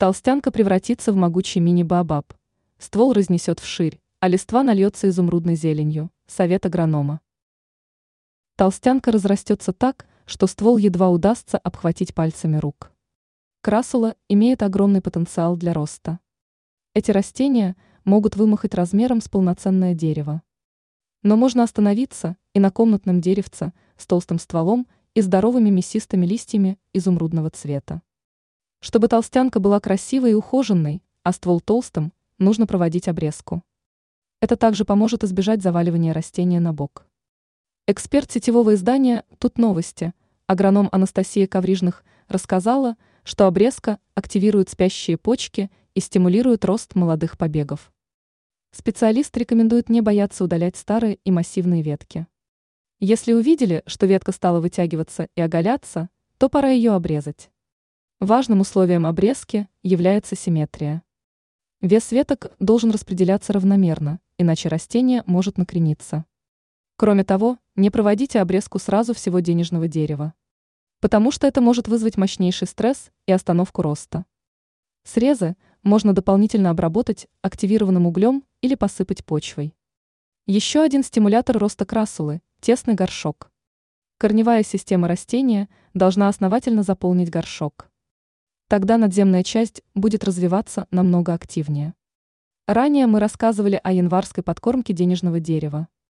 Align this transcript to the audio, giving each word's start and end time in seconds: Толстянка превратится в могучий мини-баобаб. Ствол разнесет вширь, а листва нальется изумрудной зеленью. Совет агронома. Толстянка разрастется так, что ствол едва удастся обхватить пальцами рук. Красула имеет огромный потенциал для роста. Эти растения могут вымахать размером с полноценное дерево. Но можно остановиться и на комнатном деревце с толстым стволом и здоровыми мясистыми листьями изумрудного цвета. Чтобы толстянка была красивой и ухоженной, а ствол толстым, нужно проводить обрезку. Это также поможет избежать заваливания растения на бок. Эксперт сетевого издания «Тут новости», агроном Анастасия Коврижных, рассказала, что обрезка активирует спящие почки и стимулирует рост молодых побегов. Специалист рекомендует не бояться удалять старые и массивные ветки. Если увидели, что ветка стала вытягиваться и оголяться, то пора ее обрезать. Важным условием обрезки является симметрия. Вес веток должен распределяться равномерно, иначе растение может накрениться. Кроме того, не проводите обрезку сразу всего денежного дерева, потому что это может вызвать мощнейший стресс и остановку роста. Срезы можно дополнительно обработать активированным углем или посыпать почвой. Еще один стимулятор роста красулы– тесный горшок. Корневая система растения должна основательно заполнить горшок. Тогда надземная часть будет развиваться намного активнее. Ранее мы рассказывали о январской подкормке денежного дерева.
Толстянка 0.00 0.50
превратится 0.50 1.12
в 1.12 1.16
могучий 1.16 1.60
мини-баобаб. 1.60 2.32
Ствол 2.78 3.12
разнесет 3.12 3.60
вширь, 3.60 4.00
а 4.20 4.28
листва 4.28 4.62
нальется 4.62 5.10
изумрудной 5.10 5.56
зеленью. 5.56 6.10
Совет 6.26 6.64
агронома. 6.64 7.20
Толстянка 8.56 9.12
разрастется 9.12 9.74
так, 9.74 10.06
что 10.24 10.46
ствол 10.46 10.78
едва 10.78 11.10
удастся 11.10 11.58
обхватить 11.58 12.14
пальцами 12.14 12.56
рук. 12.56 12.92
Красула 13.60 14.16
имеет 14.30 14.62
огромный 14.62 15.02
потенциал 15.02 15.58
для 15.58 15.74
роста. 15.74 16.18
Эти 16.94 17.10
растения 17.10 17.76
могут 18.06 18.36
вымахать 18.36 18.74
размером 18.74 19.20
с 19.20 19.28
полноценное 19.28 19.92
дерево. 19.92 20.40
Но 21.22 21.36
можно 21.36 21.62
остановиться 21.62 22.38
и 22.54 22.58
на 22.58 22.70
комнатном 22.70 23.20
деревце 23.20 23.74
с 23.98 24.06
толстым 24.06 24.38
стволом 24.38 24.86
и 25.12 25.20
здоровыми 25.20 25.68
мясистыми 25.68 26.24
листьями 26.24 26.78
изумрудного 26.94 27.50
цвета. 27.50 28.00
Чтобы 28.80 29.08
толстянка 29.08 29.60
была 29.60 29.78
красивой 29.78 30.30
и 30.30 30.34
ухоженной, 30.34 31.02
а 31.22 31.32
ствол 31.32 31.60
толстым, 31.60 32.12
нужно 32.38 32.66
проводить 32.66 33.08
обрезку. 33.08 33.62
Это 34.40 34.56
также 34.56 34.86
поможет 34.86 35.22
избежать 35.22 35.62
заваливания 35.62 36.14
растения 36.14 36.60
на 36.60 36.72
бок. 36.72 37.06
Эксперт 37.86 38.32
сетевого 38.32 38.74
издания 38.74 39.24
«Тут 39.38 39.58
новости», 39.58 40.14
агроном 40.46 40.88
Анастасия 40.92 41.46
Коврижных, 41.46 42.04
рассказала, 42.26 42.96
что 43.22 43.46
обрезка 43.46 43.98
активирует 44.14 44.70
спящие 44.70 45.18
почки 45.18 45.70
и 45.94 46.00
стимулирует 46.00 46.64
рост 46.64 46.94
молодых 46.94 47.36
побегов. 47.36 47.92
Специалист 48.70 49.36
рекомендует 49.36 49.90
не 49.90 50.00
бояться 50.00 50.42
удалять 50.42 50.76
старые 50.76 51.18
и 51.24 51.30
массивные 51.30 51.82
ветки. 51.82 52.26
Если 52.98 53.32
увидели, 53.34 53.82
что 53.86 54.06
ветка 54.06 54.32
стала 54.32 54.60
вытягиваться 54.60 55.28
и 55.34 55.40
оголяться, 55.40 56.08
то 56.38 56.48
пора 56.48 56.70
ее 56.70 56.92
обрезать. 56.92 57.50
Важным 58.20 58.60
условием 58.60 59.06
обрезки 59.06 59.66
является 59.82 60.36
симметрия. 60.36 61.02
Вес 61.80 62.12
веток 62.12 62.52
должен 62.58 62.90
распределяться 62.90 63.54
равномерно, 63.54 64.20
иначе 64.36 64.68
растение 64.68 65.22
может 65.24 65.56
накрениться. 65.56 66.26
Кроме 66.96 67.24
того, 67.24 67.56
не 67.76 67.88
проводите 67.88 68.40
обрезку 68.40 68.78
сразу 68.78 69.14
всего 69.14 69.40
денежного 69.40 69.88
дерева, 69.88 70.34
потому 71.00 71.30
что 71.30 71.46
это 71.46 71.62
может 71.62 71.88
вызвать 71.88 72.18
мощнейший 72.18 72.68
стресс 72.68 73.10
и 73.24 73.32
остановку 73.32 73.80
роста. 73.80 74.26
Срезы 75.02 75.56
можно 75.82 76.12
дополнительно 76.12 76.68
обработать 76.68 77.26
активированным 77.40 78.06
углем 78.06 78.44
или 78.60 78.74
посыпать 78.74 79.24
почвой. 79.24 79.74
Еще 80.46 80.82
один 80.82 81.02
стимулятор 81.04 81.56
роста 81.56 81.86
красулы– 81.86 82.42
тесный 82.60 82.92
горшок. 82.92 83.50
Корневая 84.18 84.62
система 84.62 85.08
растения 85.08 85.70
должна 85.94 86.28
основательно 86.28 86.82
заполнить 86.82 87.30
горшок. 87.30 87.89
Тогда 88.70 88.98
надземная 88.98 89.42
часть 89.42 89.82
будет 89.96 90.22
развиваться 90.22 90.86
намного 90.92 91.34
активнее. 91.34 91.94
Ранее 92.68 93.08
мы 93.08 93.18
рассказывали 93.18 93.80
о 93.82 93.90
январской 93.90 94.44
подкормке 94.44 94.92
денежного 94.92 95.40
дерева. 95.40 95.88